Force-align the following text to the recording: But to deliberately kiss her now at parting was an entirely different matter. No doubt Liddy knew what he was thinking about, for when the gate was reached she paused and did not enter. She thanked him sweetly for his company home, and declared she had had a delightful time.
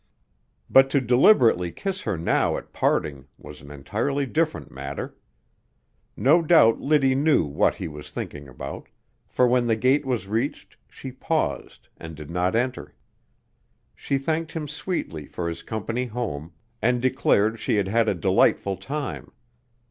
But 0.67 0.89
to 0.89 0.99
deliberately 0.99 1.71
kiss 1.71 2.01
her 2.01 2.17
now 2.17 2.57
at 2.57 2.73
parting 2.73 3.27
was 3.37 3.61
an 3.61 3.69
entirely 3.69 4.25
different 4.25 4.71
matter. 4.71 5.15
No 6.17 6.41
doubt 6.41 6.79
Liddy 6.81 7.13
knew 7.13 7.43
what 7.45 7.75
he 7.75 7.87
was 7.87 8.09
thinking 8.09 8.47
about, 8.47 8.89
for 9.27 9.47
when 9.47 9.67
the 9.67 9.75
gate 9.75 10.03
was 10.03 10.25
reached 10.27 10.75
she 10.89 11.11
paused 11.11 11.87
and 11.97 12.15
did 12.15 12.31
not 12.31 12.55
enter. 12.55 12.95
She 13.93 14.17
thanked 14.17 14.53
him 14.53 14.67
sweetly 14.67 15.27
for 15.27 15.47
his 15.47 15.61
company 15.61 16.05
home, 16.07 16.53
and 16.81 16.99
declared 16.99 17.59
she 17.59 17.75
had 17.75 17.87
had 17.87 18.09
a 18.09 18.15
delightful 18.15 18.77
time. 18.77 19.31